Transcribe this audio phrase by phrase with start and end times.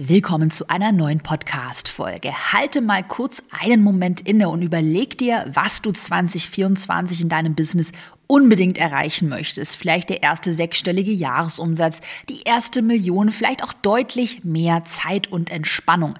[0.00, 2.52] Willkommen zu einer neuen Podcast-Folge.
[2.52, 7.90] Halte mal kurz einen Moment inne und überleg dir, was du 2024 in deinem Business
[8.28, 9.74] unbedingt erreichen möchtest.
[9.74, 16.14] Vielleicht der erste sechsstellige Jahresumsatz, die erste Million, vielleicht auch deutlich mehr Zeit und Entspannung.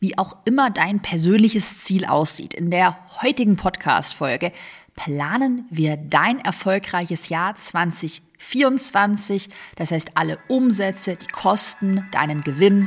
[0.00, 2.52] Wie auch immer dein persönliches Ziel aussieht.
[2.52, 4.52] In der heutigen Podcast-Folge
[4.96, 9.48] planen wir dein erfolgreiches Jahr 2024.
[9.76, 12.86] Das heißt, alle Umsätze, die Kosten, deinen Gewinn,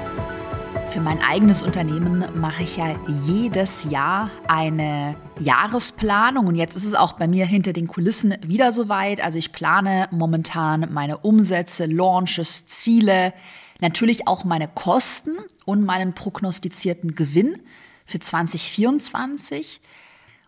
[0.91, 6.95] Für mein eigenes Unternehmen mache ich ja jedes Jahr eine Jahresplanung und jetzt ist es
[6.95, 9.23] auch bei mir hinter den Kulissen wieder soweit.
[9.23, 13.33] Also ich plane momentan meine Umsätze, Launches, Ziele,
[13.79, 17.61] natürlich auch meine Kosten und meinen prognostizierten Gewinn
[18.03, 19.79] für 2024.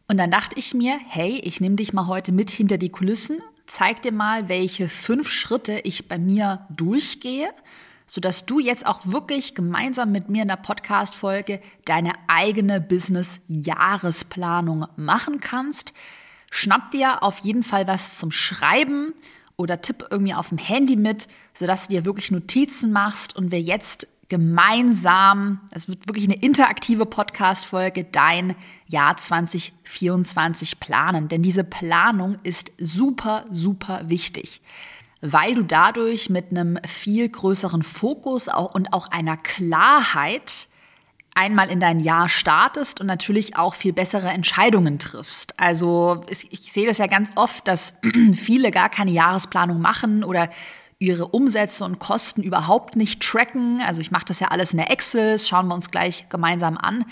[0.10, 3.38] Und dann dachte ich mir, hey, ich nehme dich mal heute mit hinter die Kulissen,
[3.66, 7.50] zeig dir mal, welche fünf Schritte ich bei mir durchgehe
[8.06, 15.40] sodass du jetzt auch wirklich gemeinsam mit mir in der Podcast-Folge deine eigene Business-Jahresplanung machen
[15.40, 15.94] kannst.
[16.50, 19.14] Schnapp dir auf jeden Fall was zum Schreiben
[19.56, 23.62] oder tipp irgendwie auf dem Handy mit, sodass du dir wirklich Notizen machst und wir
[23.62, 28.56] jetzt gemeinsam, es wird wirklich eine interaktive Podcast-Folge, dein
[28.88, 31.28] Jahr 2024 planen.
[31.28, 34.62] Denn diese Planung ist super, super wichtig
[35.26, 40.68] weil du dadurch mit einem viel größeren Fokus und auch einer Klarheit
[41.34, 45.58] einmal in dein Jahr startest und natürlich auch viel bessere Entscheidungen triffst.
[45.58, 47.96] Also ich sehe das ja ganz oft, dass
[48.34, 50.50] viele gar keine Jahresplanung machen oder
[51.00, 53.82] ihre Umsätze und Kosten überhaupt nicht tracken.
[53.82, 56.78] Also ich mache das ja alles in der Excel, das schauen wir uns gleich gemeinsam
[56.78, 57.06] an.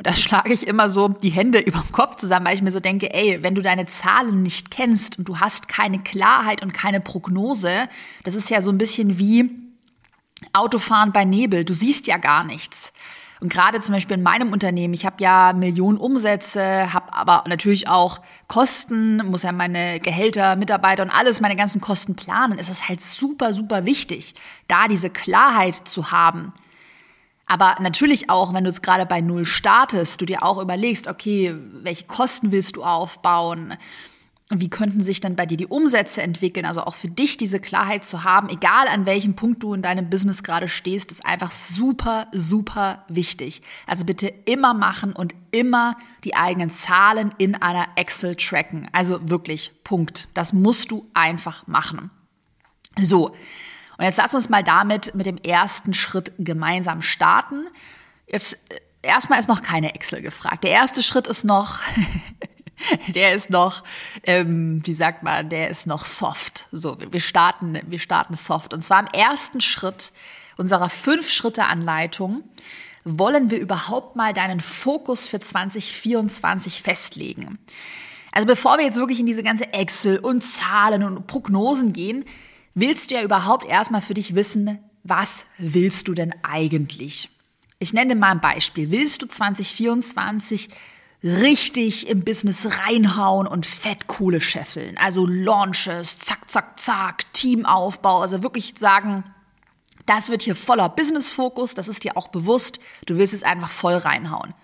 [0.00, 2.72] Und da schlage ich immer so die Hände über dem Kopf zusammen, weil ich mir
[2.72, 6.72] so denke, ey, wenn du deine Zahlen nicht kennst und du hast keine Klarheit und
[6.72, 7.86] keine Prognose,
[8.24, 9.50] das ist ja so ein bisschen wie
[10.54, 11.66] Autofahren bei Nebel.
[11.66, 12.94] Du siehst ja gar nichts.
[13.40, 17.86] Und gerade zum Beispiel in meinem Unternehmen, ich habe ja Millionen Umsätze, habe aber natürlich
[17.86, 22.58] auch Kosten, muss ja meine Gehälter, Mitarbeiter und alles, meine ganzen Kosten planen.
[22.58, 24.34] Es ist halt super, super wichtig,
[24.66, 26.54] da diese Klarheit zu haben.
[27.50, 31.52] Aber natürlich auch, wenn du jetzt gerade bei Null startest, du dir auch überlegst, okay,
[31.82, 33.74] welche Kosten willst du aufbauen?
[34.50, 36.64] Wie könnten sich dann bei dir die Umsätze entwickeln?
[36.64, 40.08] Also auch für dich diese Klarheit zu haben, egal an welchem Punkt du in deinem
[40.08, 43.62] Business gerade stehst, ist einfach super, super wichtig.
[43.84, 48.88] Also bitte immer machen und immer die eigenen Zahlen in einer Excel tracken.
[48.92, 50.28] Also wirklich, Punkt.
[50.34, 52.12] Das musst du einfach machen.
[52.96, 53.34] So.
[54.00, 57.66] Und jetzt lass uns mal damit mit dem ersten Schritt gemeinsam starten.
[58.26, 60.64] Jetzt äh, erstmal ist noch keine Excel gefragt.
[60.64, 61.80] Der erste Schritt ist noch,
[63.08, 63.84] der ist noch,
[64.22, 66.66] ähm, wie sagt man, der ist noch soft.
[66.72, 68.72] So, wir starten, wir starten soft.
[68.72, 70.12] Und zwar im ersten Schritt
[70.56, 72.42] unserer Fünf-Schritte-Anleitung
[73.04, 77.58] wollen wir überhaupt mal deinen Fokus für 2024 festlegen.
[78.32, 82.24] Also bevor wir jetzt wirklich in diese ganze Excel und Zahlen und Prognosen gehen,
[82.80, 87.28] willst du ja überhaupt erstmal für dich wissen, was willst du denn eigentlich?
[87.78, 88.90] Ich nenne mal ein Beispiel.
[88.90, 90.68] Willst du 2024
[91.22, 94.98] richtig im Business reinhauen und fett Kohle scheffeln?
[94.98, 99.24] Also Launches, zack, zack, zack, Teamaufbau, also wirklich sagen,
[100.06, 103.94] das wird hier voller Business-Fokus, das ist dir auch bewusst, du willst es einfach voll
[103.94, 104.54] reinhauen.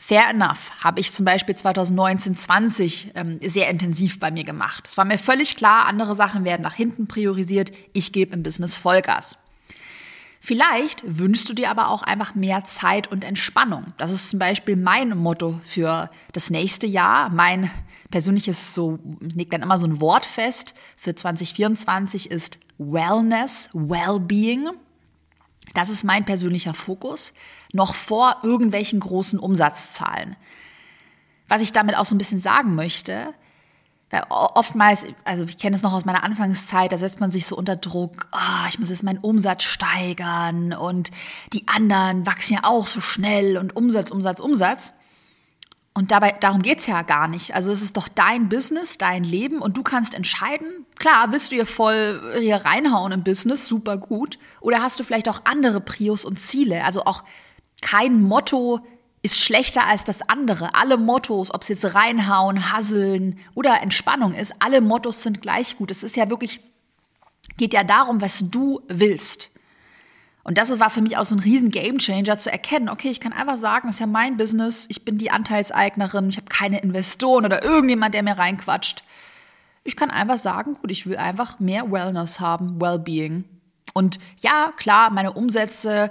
[0.00, 4.86] Fair enough habe ich zum Beispiel 2019, 20 ähm, sehr intensiv bei mir gemacht.
[4.86, 7.72] Es war mir völlig klar, andere Sachen werden nach hinten priorisiert.
[7.92, 9.36] Ich gebe im Business Vollgas.
[10.40, 13.92] Vielleicht wünschst du dir aber auch einfach mehr Zeit und Entspannung.
[13.98, 17.28] Das ist zum Beispiel mein Motto für das nächste Jahr.
[17.30, 17.68] Mein
[18.12, 24.68] persönliches, so, ich leg dann immer so ein Wort fest für 2024 ist Wellness, Wellbeing.
[25.74, 27.32] Das ist mein persönlicher Fokus,
[27.72, 30.36] noch vor irgendwelchen großen Umsatzzahlen.
[31.48, 33.34] Was ich damit auch so ein bisschen sagen möchte,
[34.10, 37.56] weil oftmals, also ich kenne es noch aus meiner Anfangszeit, da setzt man sich so
[37.56, 41.10] unter Druck, oh, ich muss jetzt meinen Umsatz steigern und
[41.52, 44.92] die anderen wachsen ja auch so schnell und Umsatz, Umsatz, Umsatz.
[45.98, 47.56] Und dabei, darum geht's ja gar nicht.
[47.56, 51.56] Also es ist doch dein Business, dein Leben und du kannst entscheiden, klar, willst du
[51.56, 54.38] hier voll hier reinhauen im Business, super gut.
[54.60, 56.84] Oder hast du vielleicht auch andere Prios und Ziele?
[56.84, 57.24] Also auch
[57.82, 58.78] kein Motto
[59.22, 60.76] ist schlechter als das andere.
[60.76, 65.90] Alle Mottos, ob es jetzt reinhauen, hasseln oder Entspannung ist, alle Mottos sind gleich gut.
[65.90, 66.60] Es ist ja wirklich
[67.56, 69.50] geht ja darum, was du willst.
[70.44, 73.32] Und das war für mich auch so ein riesen Gamechanger zu erkennen, okay, ich kann
[73.32, 77.44] einfach sagen, das ist ja mein Business, ich bin die Anteilseignerin, ich habe keine Investoren
[77.44, 79.02] oder irgendjemand, der mir reinquatscht.
[79.84, 83.44] Ich kann einfach sagen, gut, ich will einfach mehr Wellness haben, Wellbeing.
[83.94, 86.10] Und ja, klar, meine Umsätze,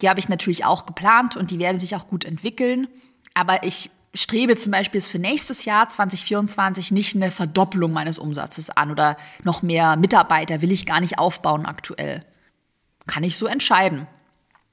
[0.00, 2.88] die habe ich natürlich auch geplant und die werden sich auch gut entwickeln.
[3.34, 8.90] Aber ich strebe zum Beispiel für nächstes Jahr 2024 nicht eine Verdopplung meines Umsatzes an
[8.90, 12.24] oder noch mehr Mitarbeiter will ich gar nicht aufbauen aktuell.
[13.06, 14.06] Kann ich so entscheiden.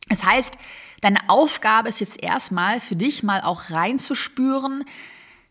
[0.10, 0.58] Das heißt,
[1.02, 4.86] deine Aufgabe ist jetzt erstmal für dich mal auch reinzuspüren.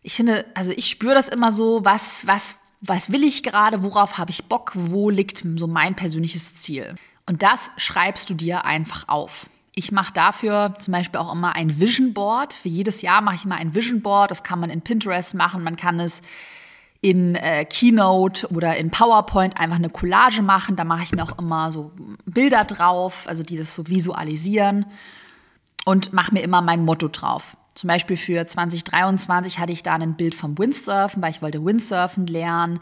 [0.01, 4.17] Ich finde, also ich spüre das immer so, was, was, was will ich gerade, worauf
[4.17, 6.95] habe ich Bock, wo liegt so mein persönliches Ziel.
[7.25, 9.47] Und das schreibst du dir einfach auf.
[9.75, 12.53] Ich mache dafür zum Beispiel auch immer ein Vision Board.
[12.53, 14.29] Für jedes Jahr mache ich immer ein Vision Board.
[14.29, 15.63] Das kann man in Pinterest machen.
[15.63, 16.21] Man kann es
[17.03, 20.77] in äh, Keynote oder in PowerPoint einfach eine Collage machen.
[20.77, 21.91] Da mache ich mir auch immer so
[22.25, 24.85] Bilder drauf, also die das so visualisieren
[25.83, 27.57] und mache mir immer mein Motto drauf.
[27.75, 32.25] Zum Beispiel für 2023 hatte ich da ein Bild vom Windsurfen, weil ich wollte Windsurfen
[32.25, 32.79] lernen.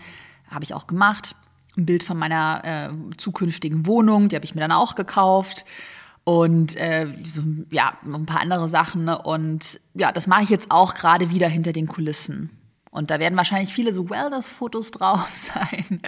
[0.51, 1.35] Habe ich auch gemacht.
[1.75, 5.65] Ein Bild von meiner äh, zukünftigen Wohnung, die habe ich mir dann auch gekauft.
[6.25, 7.41] Und äh, so,
[7.71, 9.09] ja, ein paar andere Sachen.
[9.09, 12.51] Und ja, das mache ich jetzt auch gerade wieder hinter den Kulissen.
[12.91, 16.01] Und da werden wahrscheinlich viele so Wellness-Fotos drauf sein,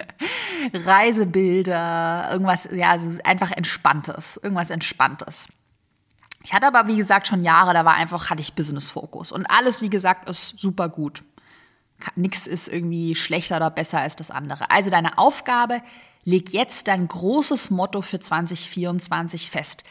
[0.72, 5.48] Reisebilder, irgendwas, ja, also einfach Entspanntes, irgendwas Entspanntes.
[6.44, 9.32] Ich hatte aber, wie gesagt, schon Jahre, da war einfach, hatte ich Business-Fokus.
[9.32, 11.24] Und alles, wie gesagt, ist super gut.
[12.16, 14.70] Nichts ist irgendwie schlechter oder besser als das andere.
[14.70, 15.80] Also deine Aufgabe,
[16.24, 19.84] leg jetzt dein großes Motto für 2024 fest,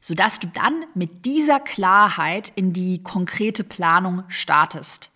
[0.00, 5.10] sodass du dann mit dieser Klarheit in die konkrete Planung startest.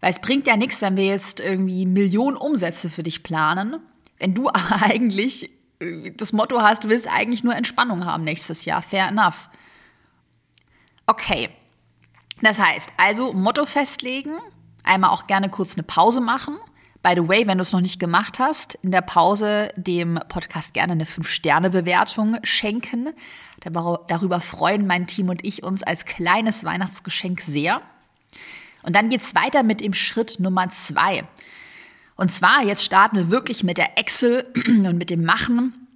[0.00, 3.80] Weil es bringt ja nichts, wenn wir jetzt irgendwie Millionen Umsätze für dich planen,
[4.18, 4.48] wenn du
[4.80, 5.50] eigentlich
[5.80, 8.82] äh, das Motto hast, du willst eigentlich nur Entspannung haben nächstes Jahr.
[8.82, 9.48] Fair enough.
[11.06, 11.50] Okay.
[12.40, 14.38] Das heißt, also Motto festlegen,
[14.84, 16.58] einmal auch gerne kurz eine Pause machen.
[17.02, 20.74] By the way, wenn du es noch nicht gemacht hast, in der Pause dem Podcast
[20.74, 23.10] gerne eine 5-Sterne-Bewertung schenken.
[23.60, 27.80] Darüber freuen mein Team und ich uns als kleines Weihnachtsgeschenk sehr.
[28.82, 31.24] Und dann geht's weiter mit dem Schritt Nummer zwei.
[32.16, 35.88] Und zwar, jetzt starten wir wirklich mit der Excel und mit dem Machen.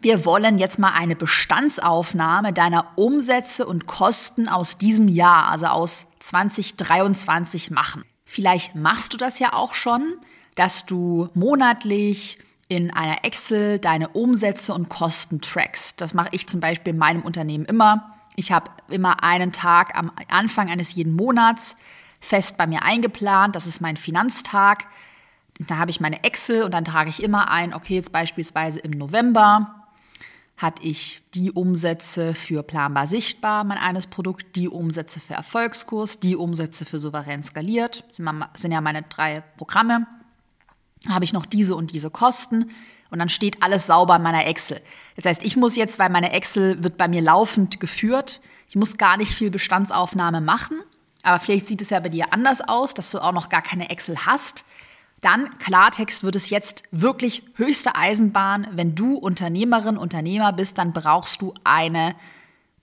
[0.00, 6.06] Wir wollen jetzt mal eine Bestandsaufnahme deiner Umsätze und Kosten aus diesem Jahr, also aus
[6.18, 8.04] 2023 machen.
[8.24, 10.14] Vielleicht machst du das ja auch schon,
[10.56, 12.38] dass du monatlich
[12.68, 16.00] in einer Excel deine Umsätze und Kosten trackst.
[16.00, 18.14] Das mache ich zum Beispiel in meinem Unternehmen immer.
[18.34, 21.76] Ich habe immer einen Tag am Anfang eines jeden Monats,
[22.22, 23.56] fest bei mir eingeplant.
[23.56, 24.86] Das ist mein Finanztag.
[25.58, 28.92] Da habe ich meine Excel und dann trage ich immer ein, okay, jetzt beispielsweise im
[28.92, 29.82] November
[30.56, 36.36] hatte ich die Umsätze für planbar sichtbar, mein eines Produkt, die Umsätze für Erfolgskurs, die
[36.36, 38.16] Umsätze für souverän skaliert, das
[38.54, 40.06] sind ja meine drei Programme.
[41.04, 42.70] Da habe ich noch diese und diese Kosten
[43.10, 44.80] und dann steht alles sauber in meiner Excel.
[45.16, 48.98] Das heißt, ich muss jetzt, weil meine Excel wird bei mir laufend geführt, ich muss
[48.98, 50.80] gar nicht viel Bestandsaufnahme machen,
[51.22, 53.90] aber vielleicht sieht es ja bei dir anders aus, dass du auch noch gar keine
[53.90, 54.64] Excel hast.
[55.20, 58.66] Dann, Klartext, wird es jetzt wirklich höchste Eisenbahn.
[58.72, 62.16] Wenn du Unternehmerin, Unternehmer bist, dann brauchst du eine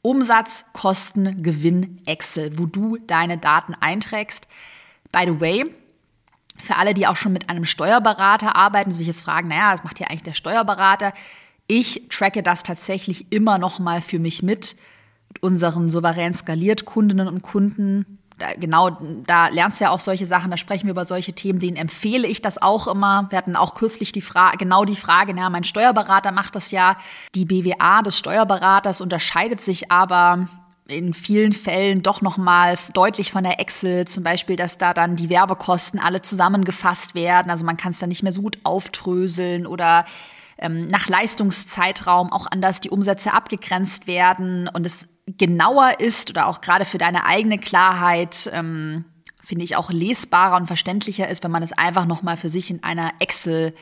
[0.02, 4.48] Umsatz, Kosten, Gewinn Excel, wo du deine Daten einträgst.
[5.12, 5.66] By the way,
[6.56, 9.98] für alle, die auch schon mit einem Steuerberater arbeiten, sich jetzt fragen, naja, was macht
[9.98, 11.14] hier eigentlich der Steuerberater?
[11.68, 14.78] Ich tracke das tatsächlich immer noch mal für mich mit,
[15.28, 20.26] mit unseren souverän skaliert Kundinnen und Kunden da, genau, da lernst du ja auch solche
[20.26, 23.28] Sachen, da sprechen wir über solche Themen, denen empfehle ich das auch immer.
[23.30, 26.98] Wir hatten auch kürzlich die Frage, genau die Frage, na, mein Steuerberater macht das ja.
[27.36, 30.48] Die BWA des Steuerberaters unterscheidet sich aber
[30.88, 35.30] in vielen Fällen doch nochmal deutlich von der Excel, zum Beispiel, dass da dann die
[35.30, 37.52] Werbekosten alle zusammengefasst werden.
[37.52, 40.06] Also man kann es dann nicht mehr so gut auftröseln oder
[40.58, 44.68] ähm, nach Leistungszeitraum auch anders die Umsätze abgegrenzt werden.
[44.68, 49.06] Und es genauer ist oder auch gerade für deine eigene Klarheit, ähm,
[49.42, 52.84] finde ich auch lesbarer und verständlicher ist, wenn man es einfach nochmal für sich in
[52.84, 53.74] einer Excel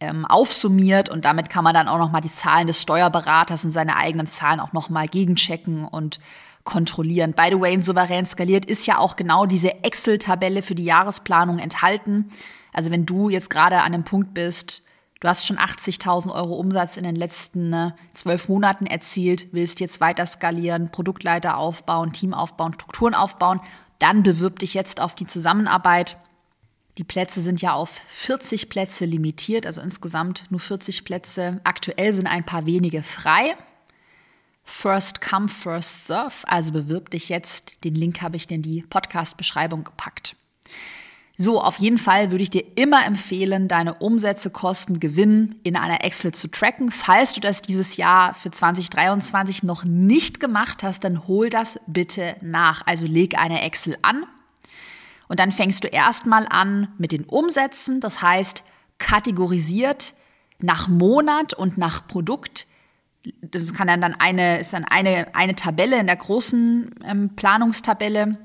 [0.00, 3.96] ähm, aufsummiert und damit kann man dann auch nochmal die Zahlen des Steuerberaters und seine
[3.96, 6.20] eigenen Zahlen auch nochmal gegenchecken und
[6.64, 7.32] kontrollieren.
[7.32, 11.58] By the way, in Souverän skaliert ist ja auch genau diese Excel-Tabelle für die Jahresplanung
[11.58, 12.30] enthalten.
[12.72, 14.82] Also wenn du jetzt gerade an einem Punkt bist,
[15.20, 20.00] Du hast schon 80.000 Euro Umsatz in den letzten ne, zwölf Monaten erzielt, willst jetzt
[20.00, 23.60] weiter skalieren, Produktleiter aufbauen, Team aufbauen, Strukturen aufbauen.
[23.98, 26.16] Dann bewirb dich jetzt auf die Zusammenarbeit.
[26.96, 31.60] Die Plätze sind ja auf 40 Plätze limitiert, also insgesamt nur 40 Plätze.
[31.64, 33.56] Aktuell sind ein paar wenige frei.
[34.64, 36.46] First come, first serve.
[36.46, 37.84] Also bewirb dich jetzt.
[37.84, 40.36] Den Link habe ich in die Podcast-Beschreibung gepackt.
[41.42, 46.04] So, auf jeden Fall würde ich dir immer empfehlen, deine Umsätze, Kosten, Gewinn in einer
[46.04, 46.90] Excel zu tracken.
[46.90, 52.36] Falls du das dieses Jahr für 2023 noch nicht gemacht hast, dann hol das bitte
[52.42, 52.86] nach.
[52.86, 54.26] Also leg eine Excel an
[55.28, 58.62] und dann fängst du erstmal an mit den Umsätzen, das heißt
[58.98, 60.12] kategorisiert
[60.58, 62.66] nach Monat und nach Produkt.
[63.40, 68.36] Das kann dann, eine, ist dann eine, eine Tabelle in der großen ähm, Planungstabelle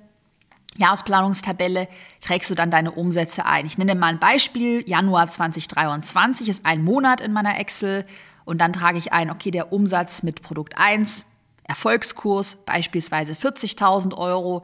[0.77, 1.88] Jahresplanungstabelle
[2.22, 3.65] trägst du dann deine Umsätze ein.
[3.65, 4.88] Ich nenne mal ein Beispiel.
[4.88, 8.05] Januar 2023 ist ein Monat in meiner Excel
[8.44, 11.25] und dann trage ich ein, okay, der Umsatz mit Produkt 1,
[11.63, 14.63] Erfolgskurs beispielsweise 40.000 Euro,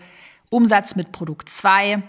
[0.50, 2.04] Umsatz mit Produkt 2,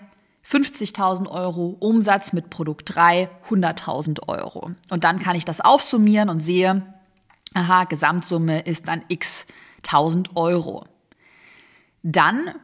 [0.44, 4.72] 50.000 Euro, Umsatz mit Produkt 3, 100.000 Euro.
[4.90, 6.82] Und dann kann ich das aufsummieren und sehe,
[7.54, 9.46] aha, Gesamtsumme ist dann x
[9.84, 10.84] 1000 Euro.
[12.02, 12.54] Dann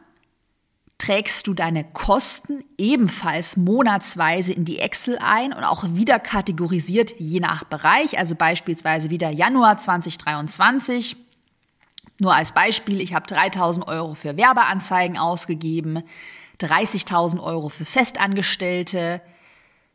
[0.99, 7.39] trägst du deine Kosten ebenfalls monatsweise in die Excel ein und auch wieder kategorisiert je
[7.39, 8.19] nach Bereich.
[8.19, 11.15] Also beispielsweise wieder Januar 2023.
[12.19, 16.03] Nur als Beispiel, ich habe 3000 Euro für Werbeanzeigen ausgegeben,
[16.59, 19.21] 30.000 Euro für Festangestellte,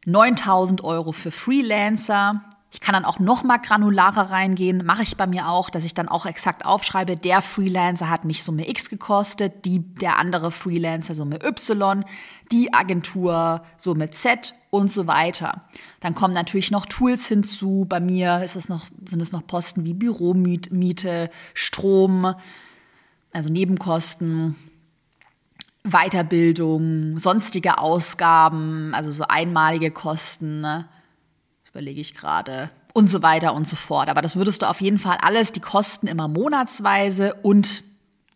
[0.07, 2.43] 9000 Euro für Freelancer,
[2.75, 5.95] ich kann dann auch noch mal granularer reingehen, mache ich bei mir auch, dass ich
[5.95, 11.15] dann auch exakt aufschreibe, der Freelancer hat mich Summe X gekostet, die, der andere Freelancer
[11.15, 12.05] Summe Y,
[12.51, 15.63] die Agentur Summe Z und so weiter.
[16.01, 17.87] Dann kommen natürlich noch Tools hinzu.
[17.89, 22.35] Bei mir ist es noch, sind es noch Posten wie Büromiete, Strom,
[23.33, 24.57] also Nebenkosten,
[25.85, 30.61] Weiterbildung, sonstige Ausgaben, also so einmalige Kosten.
[30.61, 30.89] Ne?
[31.75, 34.09] Überlege ich gerade, und so weiter und so fort.
[34.09, 37.83] Aber das würdest du auf jeden Fall alles, die Kosten immer monatsweise und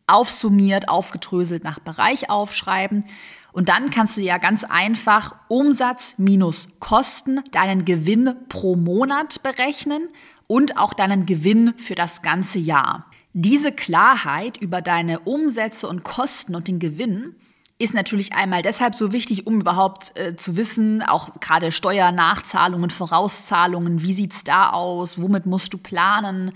[0.09, 3.05] aufsummiert, aufgedröselt nach Bereich aufschreiben.
[3.53, 10.09] Und dann kannst du ja ganz einfach Umsatz minus Kosten, deinen Gewinn pro Monat berechnen
[10.49, 13.07] und auch deinen Gewinn für das ganze Jahr.
[13.35, 17.37] Diese Klarheit über deine Umsätze und Kosten und den Gewinn
[17.79, 24.03] ist natürlich einmal deshalb so wichtig, um überhaupt äh, zu wissen, auch gerade Steuernachzahlungen, Vorauszahlungen,
[24.03, 26.53] wie sieht's da aus, womit musst du planen,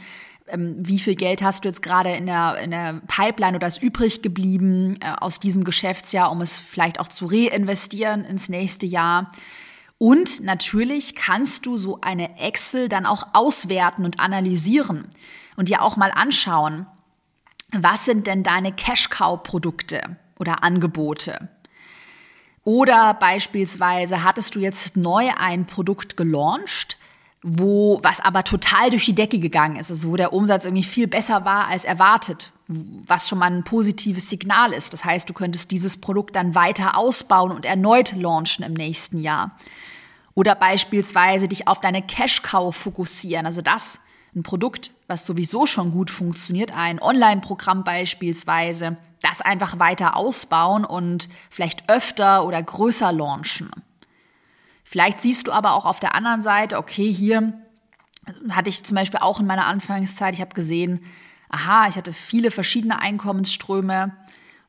[0.48, 3.82] ähm, wie viel Geld hast du jetzt gerade in der, in der Pipeline oder ist
[3.82, 9.30] übrig geblieben äh, aus diesem Geschäftsjahr, um es vielleicht auch zu reinvestieren ins nächste Jahr.
[9.98, 15.06] Und natürlich kannst du so eine Excel dann auch auswerten und analysieren
[15.54, 16.86] und dir auch mal anschauen,
[17.70, 20.16] was sind denn deine Cash-Cow-Produkte?
[20.42, 21.48] Oder Angebote.
[22.64, 26.98] Oder beispielsweise hattest du jetzt neu ein Produkt gelauncht,
[27.42, 31.06] wo was aber total durch die Decke gegangen ist, also wo der Umsatz irgendwie viel
[31.06, 34.92] besser war als erwartet, was schon mal ein positives Signal ist.
[34.92, 39.56] Das heißt, du könntest dieses Produkt dann weiter ausbauen und erneut launchen im nächsten Jahr.
[40.34, 44.00] Oder beispielsweise dich auf deine Cash Cow fokussieren, also das
[44.34, 51.28] ein Produkt, was sowieso schon gut funktioniert, ein Online-Programm beispielsweise, das einfach weiter ausbauen und
[51.50, 53.70] vielleicht öfter oder größer launchen.
[54.84, 57.52] Vielleicht siehst du aber auch auf der anderen Seite, okay, hier
[58.50, 61.04] hatte ich zum Beispiel auch in meiner Anfangszeit, ich habe gesehen,
[61.50, 64.16] aha, ich hatte viele verschiedene Einkommensströme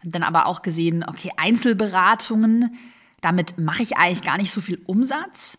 [0.03, 2.77] und dann aber auch gesehen, okay, Einzelberatungen,
[3.22, 5.58] damit mache ich eigentlich gar nicht so viel Umsatz,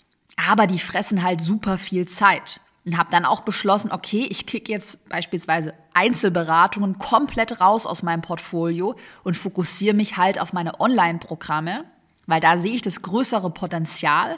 [0.48, 4.70] aber die fressen halt super viel Zeit und habe dann auch beschlossen, okay, ich kicke
[4.70, 11.84] jetzt beispielsweise Einzelberatungen komplett raus aus meinem Portfolio und fokussiere mich halt auf meine Online-Programme,
[12.26, 14.36] weil da sehe ich das größere Potenzial.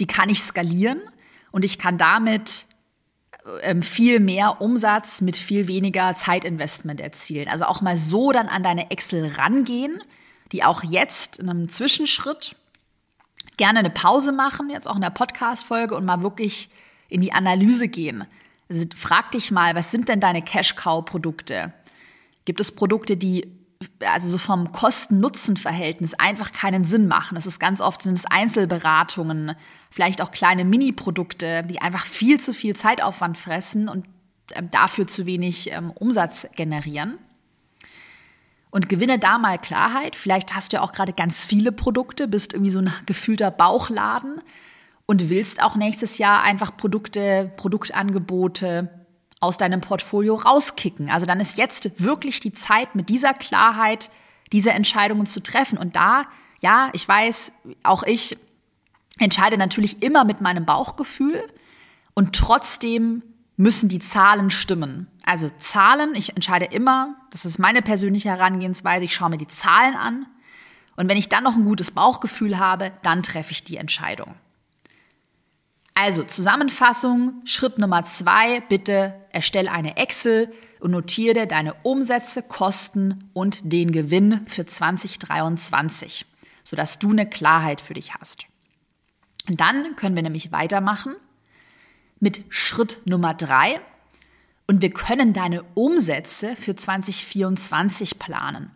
[0.00, 1.00] Die kann ich skalieren
[1.52, 2.66] und ich kann damit
[3.62, 7.48] ähm, viel mehr Umsatz mit viel weniger Zeitinvestment erzielen.
[7.48, 10.02] Also auch mal so dann an deine Excel rangehen,
[10.52, 12.56] die auch jetzt in einem Zwischenschritt
[13.56, 16.68] gerne eine Pause machen, jetzt auch in der Podcast-Folge und mal wirklich
[17.08, 18.24] in die Analyse gehen.
[18.96, 21.72] Frag dich mal, was sind denn deine Cash-Cow-Produkte?
[22.44, 23.46] Gibt es Produkte, die
[24.00, 27.34] also so vom Kosten-Nutzen-Verhältnis einfach keinen Sinn machen.
[27.34, 29.54] Das ist ganz oft sind es Einzelberatungen,
[29.90, 34.06] vielleicht auch kleine Mini-Produkte, die einfach viel zu viel Zeitaufwand fressen und
[34.52, 37.18] ähm, dafür zu wenig ähm, Umsatz generieren.
[38.70, 40.16] Und gewinne da mal Klarheit.
[40.16, 44.40] Vielleicht hast du ja auch gerade ganz viele Produkte, bist irgendwie so ein gefühlter Bauchladen
[45.06, 48.90] und willst auch nächstes Jahr einfach Produkte, Produktangebote
[49.40, 51.10] aus deinem Portfolio rauskicken.
[51.10, 54.10] Also dann ist jetzt wirklich die Zeit, mit dieser Klarheit
[54.52, 55.76] diese Entscheidungen zu treffen.
[55.76, 56.24] Und da,
[56.60, 58.38] ja, ich weiß, auch ich
[59.18, 61.42] entscheide natürlich immer mit meinem Bauchgefühl
[62.14, 63.22] und trotzdem
[63.56, 65.06] müssen die Zahlen stimmen.
[65.24, 69.94] Also Zahlen, ich entscheide immer, das ist meine persönliche Herangehensweise, ich schaue mir die Zahlen
[69.94, 70.26] an
[70.96, 74.34] und wenn ich dann noch ein gutes Bauchgefühl habe, dann treffe ich die Entscheidung.
[75.94, 83.72] Also Zusammenfassung, Schritt Nummer zwei, bitte erstelle eine Excel und notiere deine Umsätze, Kosten und
[83.72, 86.26] den Gewinn für 2023,
[86.64, 88.44] sodass du eine Klarheit für dich hast.
[89.48, 91.14] Und dann können wir nämlich weitermachen
[92.18, 93.80] mit Schritt Nummer drei
[94.66, 98.72] und wir können deine Umsätze für 2024 planen.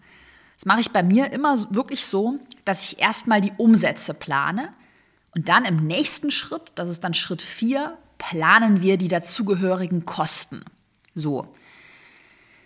[0.54, 4.72] Das mache ich bei mir immer wirklich so, dass ich erstmal die Umsätze plane
[5.34, 10.64] und dann im nächsten Schritt, das ist dann Schritt vier, planen wir die dazugehörigen Kosten.
[11.14, 11.46] So.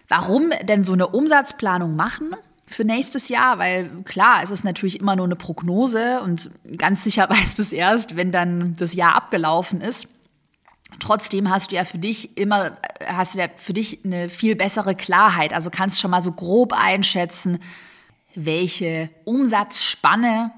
[0.08, 2.34] Warum denn so eine Umsatzplanung machen?
[2.72, 7.28] für nächstes Jahr, weil klar, es ist natürlich immer nur eine Prognose und ganz sicher
[7.30, 10.08] weißt du es erst, wenn dann das Jahr abgelaufen ist.
[10.98, 12.76] Trotzdem hast du ja für dich immer,
[13.06, 15.52] hast du ja für dich eine viel bessere Klarheit.
[15.52, 17.58] Also kannst schon mal so grob einschätzen,
[18.34, 20.52] welche Umsatzspanne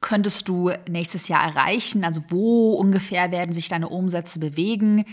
[0.00, 2.04] könntest du nächstes Jahr erreichen?
[2.04, 5.04] Also wo ungefähr werden sich deine Umsätze bewegen?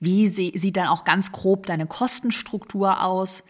[0.00, 3.44] Wie sieht dann auch ganz grob deine Kostenstruktur aus?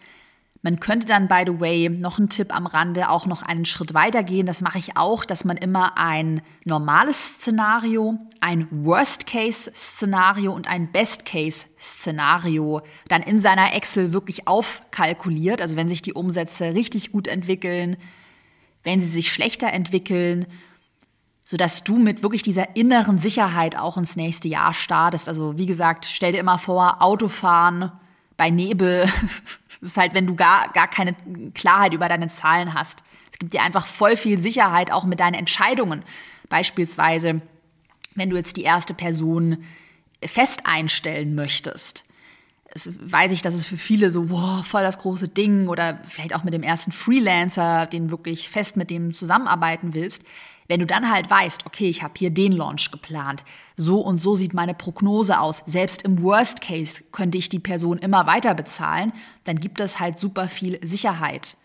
[0.63, 3.95] Man könnte dann, by the way, noch ein Tipp am Rande, auch noch einen Schritt
[3.95, 4.45] weiter gehen.
[4.45, 12.81] Das mache ich auch, dass man immer ein normales Szenario, ein Worst-Case-Szenario und ein Best-Case-Szenario
[13.07, 15.63] dann in seiner Excel wirklich aufkalkuliert.
[15.63, 17.97] Also wenn sich die Umsätze richtig gut entwickeln,
[18.83, 20.45] wenn sie sich schlechter entwickeln,
[21.51, 25.27] sodass du mit wirklich dieser inneren Sicherheit auch ins nächste Jahr startest.
[25.27, 27.91] Also wie gesagt, stell dir immer vor, Autofahren
[28.37, 29.05] bei Nebel
[29.81, 31.15] Das ist halt, wenn du gar, gar keine
[31.53, 33.03] Klarheit über deine Zahlen hast.
[33.31, 36.03] Es gibt dir einfach voll viel Sicherheit auch mit deinen Entscheidungen.
[36.49, 37.41] Beispielsweise,
[38.15, 39.63] wenn du jetzt die erste Person
[40.23, 42.03] fest einstellen möchtest.
[42.73, 46.35] Es weiß ich, dass es für viele so, wow, voll das große Ding oder vielleicht
[46.35, 50.23] auch mit dem ersten Freelancer, den wirklich fest mit dem zusammenarbeiten willst.
[50.71, 53.43] Wenn du dann halt weißt, okay, ich habe hier den Launch geplant,
[53.75, 57.97] so und so sieht meine Prognose aus, selbst im Worst Case könnte ich die Person
[57.97, 59.11] immer weiter bezahlen,
[59.43, 61.57] dann gibt es halt super viel Sicherheit.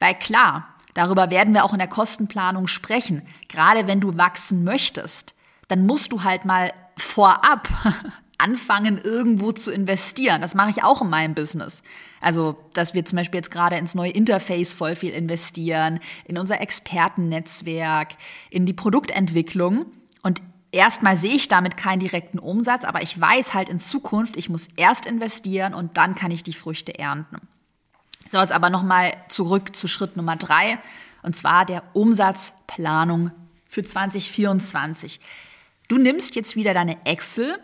[0.00, 5.34] Weil klar, darüber werden wir auch in der Kostenplanung sprechen, gerade wenn du wachsen möchtest,
[5.68, 7.68] dann musst du halt mal vorab
[8.38, 10.40] anfangen, irgendwo zu investieren.
[10.40, 11.82] Das mache ich auch in meinem Business.
[12.20, 16.60] Also, dass wir zum Beispiel jetzt gerade ins neue Interface voll viel investieren, in unser
[16.60, 18.16] Expertennetzwerk,
[18.50, 19.86] in die Produktentwicklung.
[20.22, 24.48] Und erstmal sehe ich damit keinen direkten Umsatz, aber ich weiß halt in Zukunft, ich
[24.48, 27.38] muss erst investieren und dann kann ich die Früchte ernten.
[28.30, 30.78] So, jetzt aber nochmal zurück zu Schritt Nummer drei,
[31.22, 33.30] und zwar der Umsatzplanung
[33.66, 35.20] für 2024.
[35.88, 37.58] Du nimmst jetzt wieder deine Excel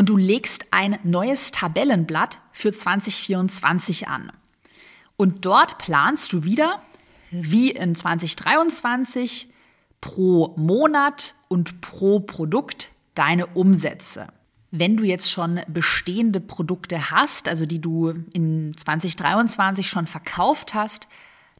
[0.00, 4.32] und du legst ein neues Tabellenblatt für 2024 an.
[5.18, 6.80] Und dort planst du wieder,
[7.30, 9.48] wie in 2023,
[10.00, 14.28] pro Monat und pro Produkt deine Umsätze.
[14.70, 21.08] Wenn du jetzt schon bestehende Produkte hast, also die du in 2023 schon verkauft hast,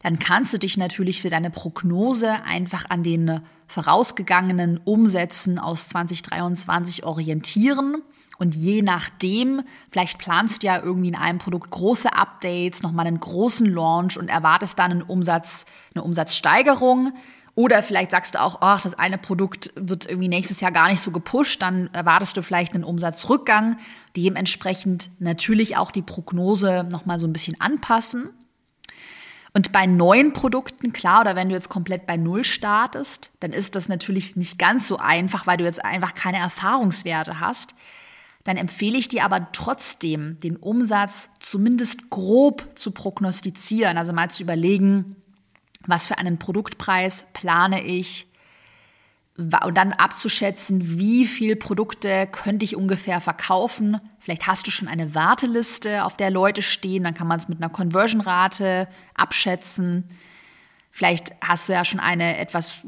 [0.02, 7.04] dann kannst du dich natürlich für deine Prognose einfach an den vorausgegangenen Umsätzen aus 2023
[7.04, 8.02] orientieren
[8.40, 13.20] und je nachdem, vielleicht planst du ja irgendwie in einem Produkt große Updates, nochmal einen
[13.20, 17.12] großen Launch und erwartest dann einen Umsatz, eine Umsatzsteigerung.
[17.54, 21.02] Oder vielleicht sagst du auch, ach, das eine Produkt wird irgendwie nächstes Jahr gar nicht
[21.02, 23.76] so gepusht, dann erwartest du vielleicht einen Umsatzrückgang.
[24.16, 28.30] Dementsprechend natürlich auch die Prognose nochmal so ein bisschen anpassen.
[29.52, 33.76] Und bei neuen Produkten, klar, oder wenn du jetzt komplett bei Null startest, dann ist
[33.76, 37.74] das natürlich nicht ganz so einfach, weil du jetzt einfach keine Erfahrungswerte hast
[38.44, 44.42] dann empfehle ich dir aber trotzdem, den Umsatz zumindest grob zu prognostizieren, also mal zu
[44.42, 45.16] überlegen,
[45.86, 48.26] was für einen Produktpreis plane ich
[49.36, 53.98] und dann abzuschätzen, wie viel Produkte könnte ich ungefähr verkaufen.
[54.18, 57.58] Vielleicht hast du schon eine Warteliste, auf der Leute stehen, dann kann man es mit
[57.58, 60.04] einer Conversion-Rate abschätzen.
[60.90, 62.82] Vielleicht hast du ja schon eine etwas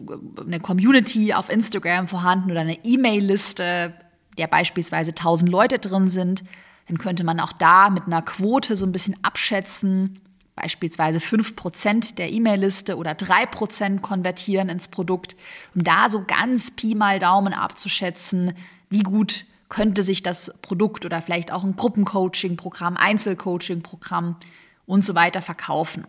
[0.45, 3.95] eine Community auf Instagram vorhanden oder eine E-Mail-Liste
[4.39, 6.45] der beispielsweise 1000 Leute drin sind,
[6.89, 10.21] dann könnte man auch da mit einer Quote so ein bisschen abschätzen,
[10.55, 15.37] beispielsweise 5% der E-Mail-Liste oder 3% konvertieren ins Produkt,
[15.75, 18.55] um da so ganz Pi mal Daumen abzuschätzen,
[18.91, 24.37] wie gut könnte sich das Produkt oder vielleicht auch ein Gruppencoaching-Programm, Einzelcoaching-Programm
[24.85, 26.05] und so weiter verkaufen.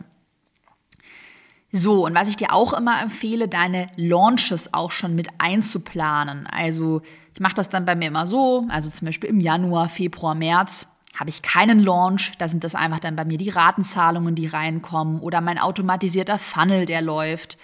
[1.72, 6.46] So, und was ich dir auch immer empfehle, deine Launches auch schon mit einzuplanen.
[6.46, 7.00] Also
[7.34, 10.86] ich mache das dann bei mir immer so, also zum Beispiel im Januar, Februar, März
[11.18, 15.20] habe ich keinen Launch, da sind das einfach dann bei mir die Ratenzahlungen, die reinkommen
[15.20, 17.58] oder mein automatisierter Funnel, der läuft.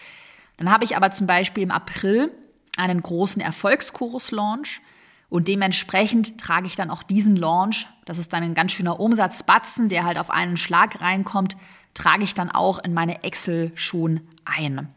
[0.56, 2.32] Dann habe ich aber zum Beispiel im April
[2.76, 4.80] einen großen Erfolgskurs-Launch
[5.28, 9.88] und dementsprechend trage ich dann auch diesen Launch, das ist dann ein ganz schöner Umsatzbatzen,
[9.88, 11.56] der halt auf einen Schlag reinkommt,
[11.94, 14.88] trage ich dann auch in meine Excel schon ein.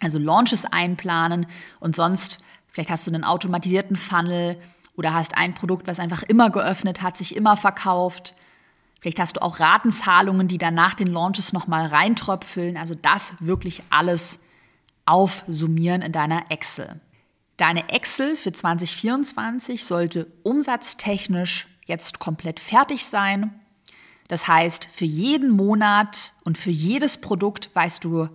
[0.00, 1.46] Also Launches einplanen
[1.78, 2.40] und sonst,
[2.72, 4.56] vielleicht hast du einen automatisierten Funnel
[4.96, 8.34] oder hast ein Produkt, was einfach immer geöffnet hat, sich immer verkauft.
[9.00, 12.76] Vielleicht hast du auch Ratenzahlungen, die dann nach den Launches nochmal reintröpfeln.
[12.76, 14.40] Also das wirklich alles
[15.06, 17.00] aufsummieren in deiner Excel.
[17.56, 23.54] Deine Excel für 2024 sollte umsatztechnisch jetzt komplett fertig sein.
[24.28, 28.28] Das heißt, für jeden Monat und für jedes Produkt weißt du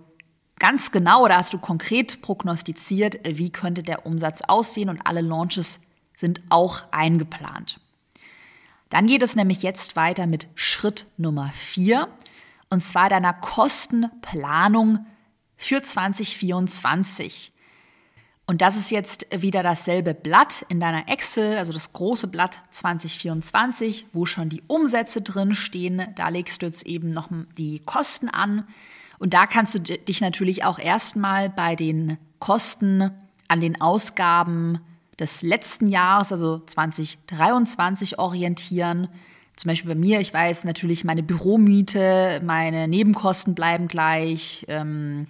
[0.58, 5.80] ganz genau oder hast du konkret prognostiziert, wie könnte der Umsatz aussehen und alle Launches
[6.14, 7.78] sind auch eingeplant.
[8.88, 12.08] Dann geht es nämlich jetzt weiter mit Schritt Nummer vier
[12.70, 15.06] und zwar deiner Kostenplanung
[15.56, 17.52] für 2024.
[18.48, 24.06] Und das ist jetzt wieder dasselbe Blatt in deiner Excel, also das große Blatt 2024,
[24.12, 26.06] wo schon die Umsätze drin stehen.
[26.14, 28.68] Da legst du jetzt eben noch die Kosten an.
[29.18, 33.10] Und da kannst du dich natürlich auch erstmal bei den Kosten
[33.48, 34.80] an den Ausgaben
[35.18, 39.08] des letzten Jahres, also 2023, orientieren.
[39.56, 45.26] Zum Beispiel bei mir, ich weiß natürlich, meine Büromiete, meine Nebenkosten bleiben gleich, ähm,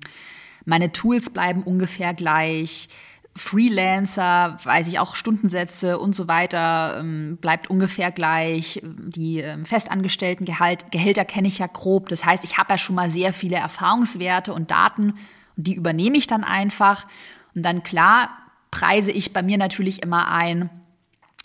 [0.65, 2.89] meine Tools bleiben ungefähr gleich.
[3.37, 8.81] Freelancer, weiß ich auch, Stundensätze und so weiter, ähm, bleibt ungefähr gleich.
[8.83, 12.09] Die ähm, festangestellten Gehalt, Gehälter kenne ich ja grob.
[12.09, 15.15] Das heißt, ich habe ja schon mal sehr viele Erfahrungswerte und Daten
[15.57, 17.07] und die übernehme ich dann einfach.
[17.55, 18.31] Und dann klar
[18.71, 20.71] preise ich bei mir natürlich immer ein,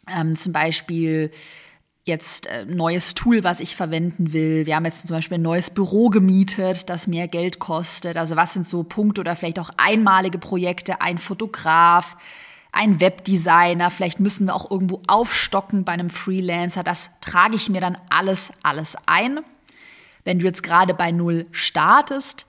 [0.09, 1.31] ähm, zum Beispiel
[2.03, 4.65] jetzt äh, neues Tool, was ich verwenden will.
[4.65, 8.17] Wir haben jetzt zum Beispiel ein neues Büro gemietet, das mehr Geld kostet.
[8.17, 12.17] Also was sind so Punkte oder vielleicht auch einmalige Projekte, ein Fotograf,
[12.71, 16.83] ein Webdesigner, vielleicht müssen wir auch irgendwo aufstocken bei einem Freelancer.
[16.83, 19.41] Das trage ich mir dann alles, alles ein.
[20.23, 22.45] Wenn du jetzt gerade bei Null startest,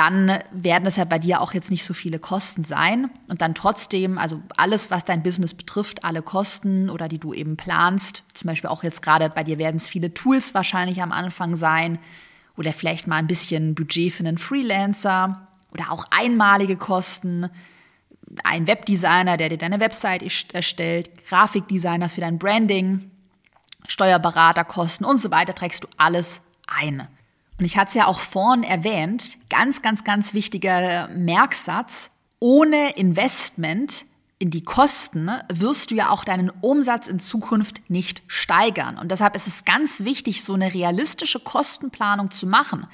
[0.00, 3.10] dann werden es ja bei dir auch jetzt nicht so viele Kosten sein.
[3.28, 7.58] Und dann trotzdem, also alles, was dein Business betrifft, alle Kosten oder die du eben
[7.58, 11.54] planst, zum Beispiel auch jetzt gerade bei dir werden es viele Tools wahrscheinlich am Anfang
[11.54, 11.98] sein
[12.56, 17.50] oder vielleicht mal ein bisschen Budget für einen Freelancer oder auch einmalige Kosten,
[18.42, 20.22] ein Webdesigner, der dir deine Website
[20.54, 23.10] erstellt, Grafikdesigner für dein Branding,
[23.86, 27.06] Steuerberaterkosten und so weiter, trägst du alles ein.
[27.60, 34.06] Und ich hatte es ja auch vorhin erwähnt, ganz, ganz, ganz wichtiger Merksatz, ohne Investment
[34.38, 38.96] in die Kosten wirst du ja auch deinen Umsatz in Zukunft nicht steigern.
[38.96, 42.86] Und deshalb ist es ganz wichtig, so eine realistische Kostenplanung zu machen.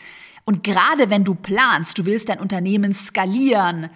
[0.44, 3.88] Und gerade wenn du planst, du willst dein Unternehmen skalieren,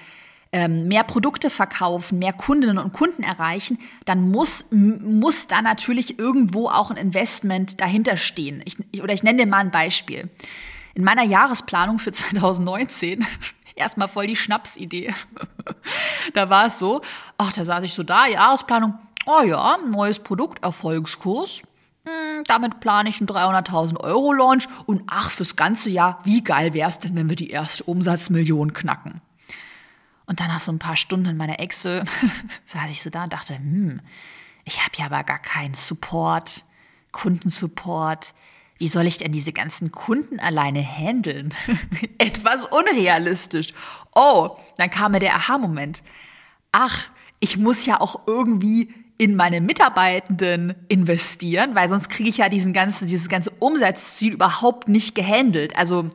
[0.52, 6.68] ähm, mehr Produkte verkaufen, mehr Kundinnen und Kunden erreichen, dann muss, muss da natürlich irgendwo
[6.68, 8.62] auch ein Investment dahinter stehen.
[8.64, 10.28] Ich, oder ich nenne dir mal ein Beispiel.
[10.94, 13.26] In meiner Jahresplanung für 2019
[13.76, 15.14] erstmal voll die Schnapsidee.
[16.34, 17.00] da war es so,
[17.38, 18.94] ach, da saß ich so da, Jahresplanung,
[19.26, 21.62] oh ja, neues Produkt, Erfolgskurs.
[22.04, 26.74] Hm, damit plane ich einen 300.000 Euro Launch und ach, fürs ganze Jahr, wie geil
[26.74, 29.20] wäre es denn, wenn wir die erste Umsatzmillion knacken?
[30.30, 32.04] Und dann nach so ein paar Stunden in meiner Excel
[32.64, 34.00] saß ich so da und dachte, hm,
[34.64, 36.64] ich habe ja aber gar keinen Support,
[37.10, 38.32] Kundensupport.
[38.78, 41.52] Wie soll ich denn diese ganzen Kunden alleine handeln?
[42.18, 43.74] Etwas unrealistisch.
[44.14, 46.04] Oh, dann kam mir der Aha-Moment.
[46.70, 47.08] Ach,
[47.40, 52.72] ich muss ja auch irgendwie in meine Mitarbeitenden investieren, weil sonst kriege ich ja diesen
[52.72, 55.74] ganzen, dieses ganze Umsatzziel überhaupt nicht gehandelt.
[55.74, 56.12] Also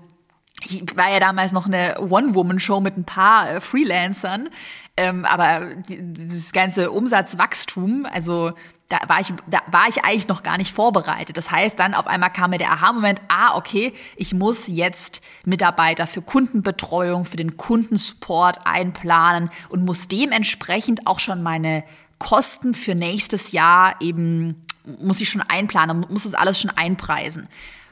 [0.65, 4.49] ich war ja damals noch eine One-Woman-Show mit ein paar äh, Freelancern,
[4.97, 8.53] ähm, aber dieses ganze Umsatzwachstum, also
[8.89, 11.37] da war ich, da war ich eigentlich noch gar nicht vorbereitet.
[11.37, 16.05] Das heißt, dann auf einmal kam mir der Aha-Moment, ah, okay, ich muss jetzt Mitarbeiter
[16.05, 21.83] für Kundenbetreuung, für den Kundensupport einplanen und muss dementsprechend auch schon meine
[22.19, 24.63] Kosten für nächstes Jahr eben,
[25.01, 27.49] muss ich schon einplanen, muss das alles schon einpreisen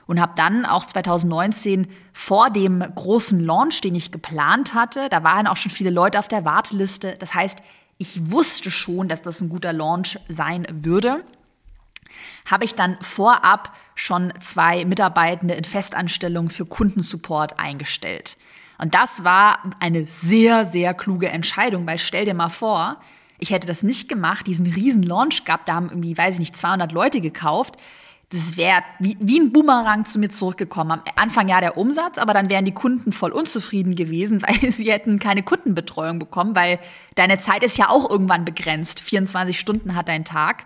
[0.07, 5.47] und habe dann auch 2019 vor dem großen Launch, den ich geplant hatte, da waren
[5.47, 7.15] auch schon viele Leute auf der Warteliste.
[7.19, 7.59] Das heißt,
[7.97, 11.23] ich wusste schon, dass das ein guter Launch sein würde.
[12.49, 18.37] Habe ich dann vorab schon zwei Mitarbeitende in Festanstellung für Kundensupport eingestellt.
[18.77, 22.99] Und das war eine sehr, sehr kluge Entscheidung, weil stell dir mal vor,
[23.39, 26.57] ich hätte das nicht gemacht, diesen riesen Launch gehabt, da haben irgendwie, weiß ich nicht,
[26.57, 27.75] 200 Leute gekauft.
[28.29, 30.91] Das wäre wie, wie ein Boomerang zu mir zurückgekommen.
[30.91, 34.91] Am Anfang ja der Umsatz, aber dann wären die Kunden voll unzufrieden gewesen, weil sie
[34.91, 36.79] hätten keine Kundenbetreuung bekommen, weil
[37.15, 39.01] deine Zeit ist ja auch irgendwann begrenzt.
[39.01, 40.65] 24 Stunden hat dein Tag.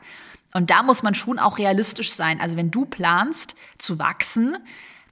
[0.53, 2.39] Und da muss man schon auch realistisch sein.
[2.39, 4.57] Also wenn du planst zu wachsen,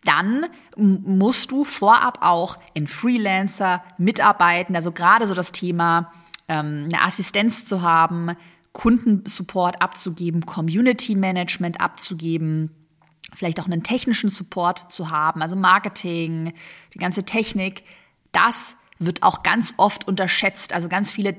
[0.05, 0.45] dann
[0.77, 4.75] musst du vorab auch in Freelancer mitarbeiten.
[4.75, 6.11] Also gerade so das Thema
[6.47, 8.35] ähm, eine Assistenz zu haben,
[8.75, 12.71] Kundensupport abzugeben, Community Management abzugeben,
[13.33, 16.53] vielleicht auch einen technischen Support zu haben, also Marketing,
[16.93, 17.83] die ganze Technik.
[18.33, 20.73] Das wird auch ganz oft unterschätzt.
[20.73, 21.37] Also ganz viele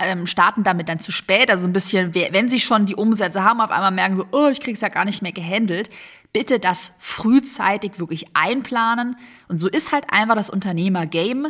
[0.00, 1.50] ähm, starten damit dann zu spät.
[1.50, 4.60] Also ein bisschen, wenn sie schon die Umsätze haben, auf einmal merken so, oh, ich
[4.60, 5.90] krieg's ja gar nicht mehr gehandelt.
[6.32, 9.16] Bitte das frühzeitig wirklich einplanen.
[9.48, 11.48] Und so ist halt einfach das Unternehmer-Game.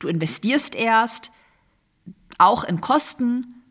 [0.00, 1.30] Du investierst erst,
[2.38, 3.61] auch in Kosten,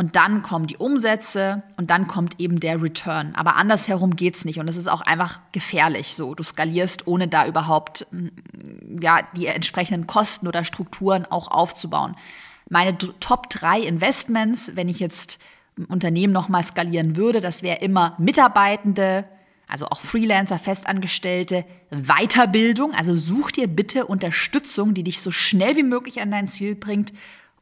[0.00, 3.34] und dann kommen die Umsätze und dann kommt eben der Return.
[3.34, 6.34] Aber andersherum geht's nicht und es ist auch einfach gefährlich so.
[6.34, 12.16] Du skalierst, ohne da überhaupt mm, ja, die entsprechenden Kosten oder Strukturen auch aufzubauen.
[12.70, 15.38] Meine Top drei Investments, wenn ich jetzt
[15.76, 19.26] ein Unternehmen nochmal skalieren würde, das wäre immer Mitarbeitende,
[19.68, 22.94] also auch Freelancer, Festangestellte, Weiterbildung.
[22.94, 27.12] Also such dir bitte Unterstützung, die dich so schnell wie möglich an dein Ziel bringt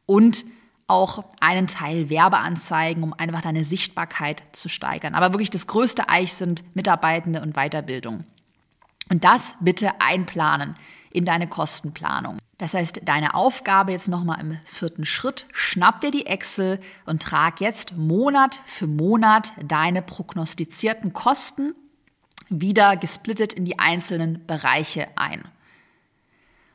[0.05, 0.45] und
[0.89, 5.15] auch einen Teil Werbeanzeigen, um einfach deine Sichtbarkeit zu steigern.
[5.15, 8.25] Aber wirklich das größte Eich sind Mitarbeitende und Weiterbildung.
[9.09, 10.75] Und das bitte einplanen
[11.11, 12.37] in deine Kostenplanung.
[12.57, 17.61] Das heißt, deine Aufgabe jetzt nochmal im vierten Schritt, schnapp dir die Excel und trag
[17.61, 21.73] jetzt Monat für Monat deine prognostizierten Kosten
[22.49, 25.43] wieder gesplittet in die einzelnen Bereiche ein.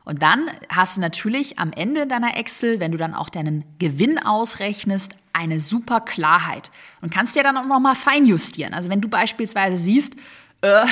[0.04, 4.18] Und dann hast du natürlich am Ende deiner Excel, wenn du dann auch deinen Gewinn
[4.18, 8.74] ausrechnest, eine super Klarheit und kannst dir dann auch nochmal feinjustieren.
[8.74, 10.14] Also wenn du beispielsweise siehst,
[10.60, 10.84] äh,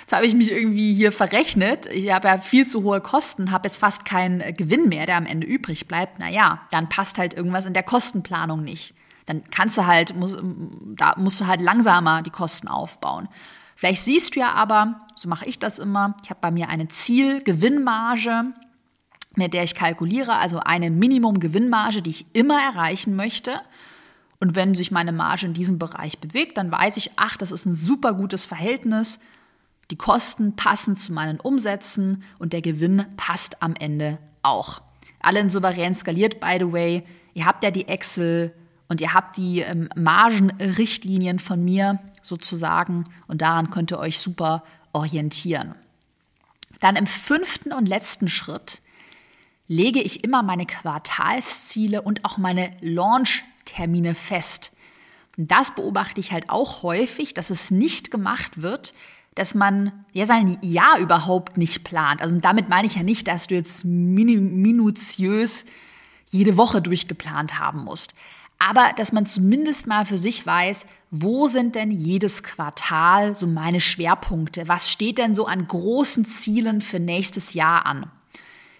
[0.00, 3.66] jetzt habe ich mich irgendwie hier verrechnet, ich habe ja viel zu hohe Kosten, habe
[3.66, 7.66] jetzt fast keinen Gewinn mehr, der am Ende übrig bleibt, naja, dann passt halt irgendwas
[7.66, 8.94] in der Kostenplanung nicht.
[9.26, 10.36] Dann kannst du halt, muss,
[10.96, 13.28] da musst du halt langsamer die Kosten aufbauen.
[13.82, 16.86] Vielleicht siehst du ja aber, so mache ich das immer, ich habe bei mir eine
[16.86, 18.44] Zielgewinnmarge,
[19.34, 23.60] mit der ich kalkuliere, also eine Minimum-Gewinnmarge, die ich immer erreichen möchte.
[24.38, 27.66] Und wenn sich meine Marge in diesem Bereich bewegt, dann weiß ich, ach, das ist
[27.66, 29.18] ein super gutes Verhältnis.
[29.90, 34.80] Die Kosten passen zu meinen Umsätzen und der Gewinn passt am Ende auch.
[35.18, 37.02] Alle in souverän skaliert, by the way.
[37.34, 38.54] Ihr habt ja die Excel
[38.92, 44.62] und ihr habt die ähm, Margenrichtlinien von mir sozusagen und daran könnt ihr euch super
[44.92, 45.74] orientieren.
[46.78, 48.82] Dann im fünften und letzten Schritt
[49.66, 54.72] lege ich immer meine Quartalsziele und auch meine Launch-Termine fest.
[55.38, 58.92] Und das beobachte ich halt auch häufig, dass es nicht gemacht wird,
[59.34, 62.20] dass man ja sein Jahr überhaupt nicht plant.
[62.20, 65.64] Also damit meine ich ja nicht, dass du jetzt minutiös
[66.26, 68.12] jede Woche durchgeplant haben musst
[68.64, 73.80] aber dass man zumindest mal für sich weiß, wo sind denn jedes Quartal so meine
[73.80, 74.68] Schwerpunkte?
[74.68, 78.08] Was steht denn so an großen Zielen für nächstes Jahr an?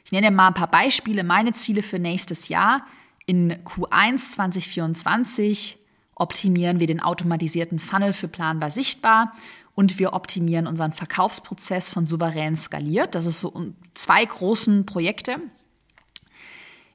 [0.04, 1.24] Ich nenne mal ein paar Beispiele.
[1.24, 2.86] Meine Ziele für nächstes Jahr.
[3.26, 5.78] In Q1 2024
[6.14, 9.32] optimieren wir den automatisierten Funnel für planbar sichtbar
[9.74, 13.16] und wir optimieren unseren Verkaufsprozess von souverän skaliert.
[13.16, 15.38] Das ist so zwei großen Projekte.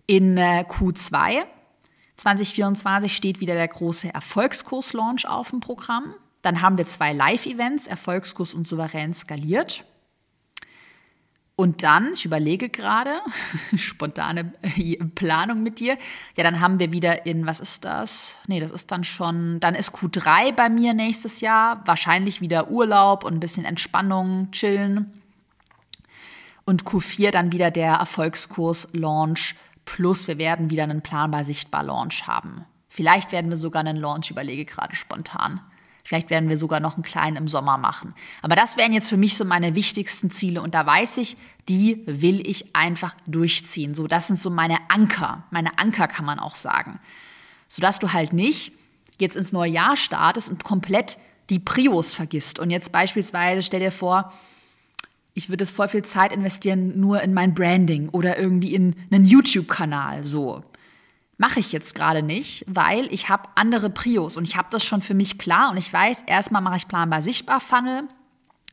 [0.06, 1.48] In äh, Q2
[2.18, 6.14] 2024 steht wieder der große Erfolgskurs-Launch auf dem Programm.
[6.42, 9.84] Dann haben wir zwei Live-Events, Erfolgskurs und souverän skaliert.
[11.56, 13.20] Und dann, ich überlege gerade,
[13.76, 14.54] spontane
[15.16, 15.98] Planung mit dir,
[16.36, 18.40] ja, dann haben wir wieder in, was ist das?
[18.48, 23.24] Nee, das ist dann schon, dann ist Q3 bei mir nächstes Jahr, wahrscheinlich wieder Urlaub
[23.24, 25.12] und ein bisschen Entspannung, chillen.
[26.64, 29.56] Und Q4 dann wieder der Erfolgskurs-Launch
[29.88, 32.66] Plus wir werden wieder einen planbar sichtbar Launch haben.
[32.90, 35.62] Vielleicht werden wir sogar einen Launch, überlege gerade spontan.
[36.04, 38.14] Vielleicht werden wir sogar noch einen kleinen im Sommer machen.
[38.42, 40.62] Aber das wären jetzt für mich so meine wichtigsten Ziele.
[40.62, 41.38] Und da weiß ich,
[41.70, 43.96] die will ich einfach durchziehen.
[43.96, 45.44] So, das sind so meine Anker.
[45.52, 47.00] Meine Anker kann man auch sagen.
[47.70, 48.74] Sodass du halt nicht
[49.20, 51.18] jetzt ins neue Jahr startest und komplett
[51.50, 52.60] die Prios vergisst.
[52.60, 54.34] Und jetzt beispielsweise stell dir vor,
[55.38, 59.24] ich würde es voll viel Zeit investieren nur in mein Branding oder irgendwie in einen
[59.24, 60.64] YouTube-Kanal so.
[61.38, 65.04] Mache ich jetzt gerade nicht, weil ich habe andere Prios und ich habe das schon
[65.04, 68.06] für mich klar und ich weiß, erstmal mache ich planbar sichtbar Funnel,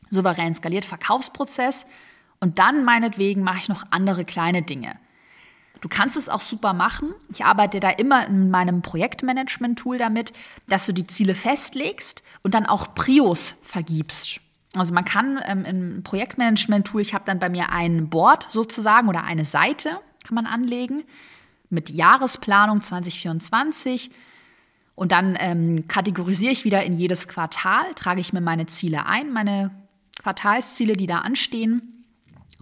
[0.09, 1.85] souverän skaliert Verkaufsprozess
[2.39, 4.97] Und dann meinetwegen mache ich noch andere kleine Dinge.
[5.81, 7.13] Du kannst es auch super machen.
[7.31, 10.33] Ich arbeite da immer in meinem Projektmanagement-Tool damit,
[10.67, 14.41] dass du die Ziele festlegst und dann auch Prios vergibst.
[14.75, 19.23] Also man kann ähm, im Projektmanagement-Tool, ich habe dann bei mir ein Board sozusagen oder
[19.23, 21.03] eine Seite, kann man anlegen
[21.69, 24.11] mit Jahresplanung 2024.
[24.95, 29.31] Und dann ähm, kategorisiere ich wieder in jedes Quartal, trage ich mir meine Ziele ein,
[29.31, 29.71] meine
[30.21, 32.05] Quartalsziele, die da anstehen,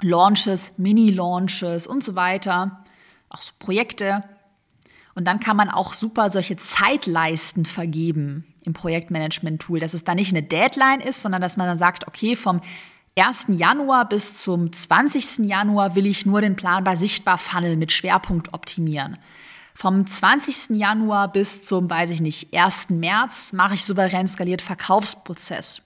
[0.02, 2.84] Launches, Mini-Launches und so weiter,
[3.30, 4.24] auch so Projekte.
[5.16, 10.32] Und dann kann man auch super solche Zeitleisten vergeben im Projektmanagement-Tool, dass es da nicht
[10.32, 12.62] eine Deadline ist, sondern dass man dann sagt, okay, vom
[13.16, 13.46] 1.
[13.50, 15.48] Januar bis zum 20.
[15.48, 19.18] Januar will ich nur den planbar sichtbar Funnel mit Schwerpunkt optimieren.
[19.76, 20.76] Vom 20.
[20.78, 22.90] Januar bis zum, weiß ich nicht, 1.
[22.90, 25.83] März mache ich souverän skaliert Verkaufsprozess.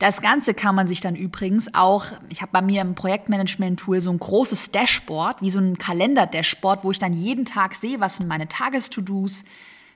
[0.00, 4.10] Das Ganze kann man sich dann übrigens auch, ich habe bei mir im Projektmanagement-Tool so
[4.10, 8.26] ein großes Dashboard, wie so ein Kalender-Dashboard, wo ich dann jeden Tag sehe, was sind
[8.26, 9.44] meine Tages-To-Dos,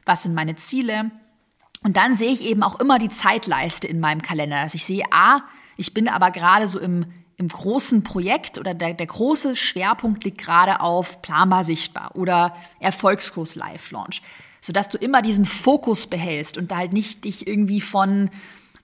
[0.05, 1.11] was sind meine Ziele.
[1.83, 5.05] Und dann sehe ich eben auch immer die Zeitleiste in meinem Kalender, dass ich sehe,
[5.11, 5.41] ah,
[5.79, 7.07] ich bin aber gerade so im,
[7.39, 13.55] im großen Projekt oder der, der große Schwerpunkt liegt gerade auf planbar sichtbar oder Erfolgskurs
[13.55, 14.21] Live Launch,
[14.61, 18.29] sodass du immer diesen Fokus behältst und da halt nicht dich irgendwie von,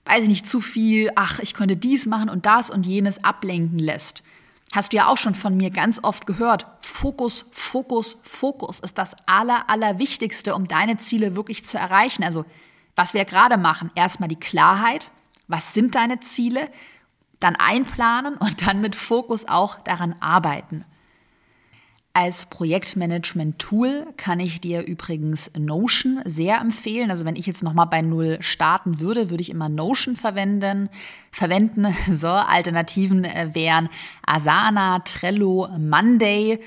[0.05, 3.79] weiß ich nicht, zu viel, ach, ich könnte dies machen und das und jenes ablenken
[3.79, 4.23] lässt.
[4.73, 6.65] Hast du ja auch schon von mir ganz oft gehört.
[6.81, 12.23] Fokus, Fokus, Fokus ist das aller, allerwichtigste, um deine Ziele wirklich zu erreichen.
[12.23, 12.45] Also,
[12.95, 15.09] was wir gerade machen, erstmal die Klarheit,
[15.47, 16.69] was sind deine Ziele,
[17.41, 20.85] dann einplanen und dann mit Fokus auch daran arbeiten.
[22.13, 27.09] Als Projektmanagement-Tool kann ich dir übrigens Notion sehr empfehlen.
[27.09, 30.89] Also wenn ich jetzt nochmal bei Null starten würde, würde ich immer Notion verwenden.
[31.31, 31.87] Verwenden.
[32.11, 33.87] So, Alternativen äh, wären
[34.25, 36.59] Asana, Trello, Monday.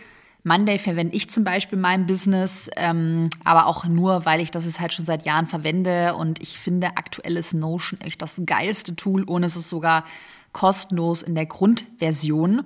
[0.45, 4.81] Monday verwende ich zum Beispiel in meinem Business, ähm, aber auch nur, weil ich das
[4.81, 9.23] halt schon seit Jahren verwende und ich finde aktuell ist Notion echt das geilste Tool
[9.25, 10.05] und es ist sogar
[10.53, 12.63] kostenlos in der Grundversion.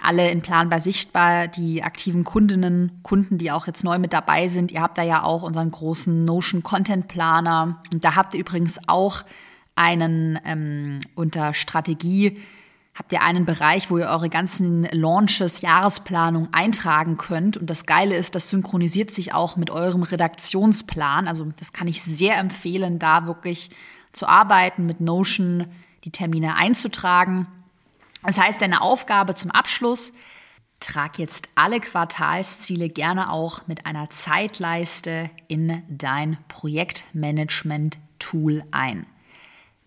[0.00, 4.70] Alle in Planbar sichtbar, die aktiven Kundinnen, Kunden, die auch jetzt neu mit dabei sind.
[4.70, 8.78] Ihr habt da ja auch unseren großen Notion Content Planer und da habt ihr übrigens
[8.86, 9.22] auch
[9.74, 12.38] einen ähm, unter Strategie
[12.98, 17.56] habt ihr einen Bereich, wo ihr eure ganzen Launches, Jahresplanung eintragen könnt.
[17.56, 21.28] Und das Geile ist, das synchronisiert sich auch mit eurem Redaktionsplan.
[21.28, 23.70] Also das kann ich sehr empfehlen, da wirklich
[24.12, 25.66] zu arbeiten, mit Notion
[26.04, 27.46] die Termine einzutragen.
[28.24, 30.12] Das heißt, deine Aufgabe zum Abschluss,
[30.80, 39.06] trag jetzt alle Quartalsziele gerne auch mit einer Zeitleiste in dein Projektmanagement-Tool ein.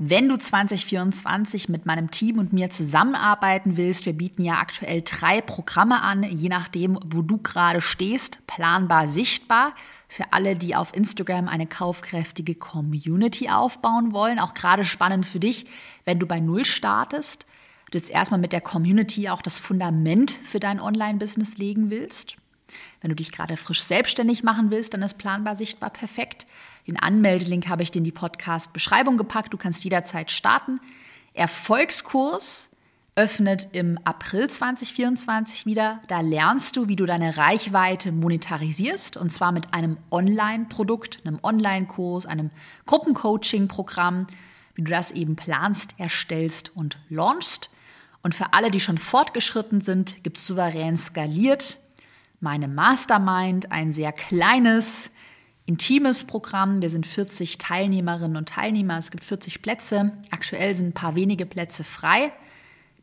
[0.03, 5.41] Wenn du 2024 mit meinem Team und mir zusammenarbeiten willst, wir bieten ja aktuell drei
[5.41, 9.75] Programme an, je nachdem, wo du gerade stehst, planbar sichtbar.
[10.07, 15.67] Für alle, die auf Instagram eine kaufkräftige Community aufbauen wollen, auch gerade spannend für dich,
[16.03, 17.45] wenn du bei Null startest,
[17.91, 22.37] du jetzt erstmal mit der Community auch das Fundament für dein Online-Business legen willst.
[23.01, 26.47] Wenn du dich gerade frisch selbstständig machen willst, dann ist planbar sichtbar perfekt.
[26.87, 29.53] Den Anmeldelink habe ich dir in die Podcast-Beschreibung gepackt.
[29.53, 30.79] Du kannst jederzeit starten.
[31.33, 32.69] Erfolgskurs
[33.15, 35.99] öffnet im April 2024 wieder.
[36.07, 42.25] Da lernst du, wie du deine Reichweite monetarisierst und zwar mit einem Online-Produkt, einem Online-Kurs,
[42.25, 42.51] einem
[42.85, 44.27] Gruppencoaching-Programm,
[44.75, 47.69] wie du das eben planst, erstellst und launchst.
[48.23, 51.77] Und für alle, die schon fortgeschritten sind, gibt es souverän skaliert
[52.41, 55.11] meine Mastermind, ein sehr kleines,
[55.67, 56.81] intimes Programm.
[56.81, 58.97] Wir sind 40 Teilnehmerinnen und Teilnehmer.
[58.97, 60.11] Es gibt 40 Plätze.
[60.31, 62.33] Aktuell sind ein paar wenige Plätze frei.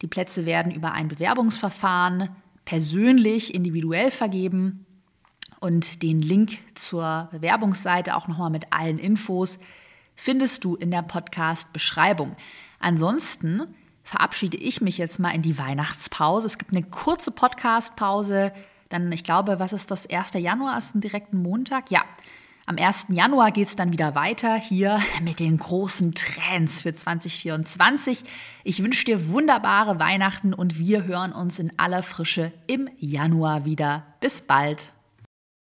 [0.03, 2.31] Die Plätze werden über ein Bewerbungsverfahren
[2.65, 4.85] persönlich, individuell vergeben.
[5.61, 9.59] Und den Link zur Bewerbungsseite auch nochmal mit allen Infos
[10.15, 12.37] findest du in der Podcast-Beschreibung.
[12.81, 13.75] Ansonsten
[14.09, 16.47] verabschiede ich mich jetzt mal in die Weihnachtspause.
[16.47, 18.53] Es gibt eine kurze Podcast-Pause.
[18.89, 20.09] Dann, ich glaube, was ist das?
[20.09, 20.33] 1.
[20.35, 21.91] Januar ist ein direkten Montag?
[21.91, 22.03] Ja.
[22.65, 23.07] Am 1.
[23.11, 28.25] Januar geht es dann wieder weiter hier mit den großen Trends für 2024.
[28.65, 34.07] Ich wünsche dir wunderbare Weihnachten und wir hören uns in aller Frische im Januar wieder.
[34.21, 34.93] Bis bald.